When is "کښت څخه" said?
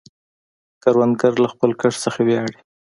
1.79-2.19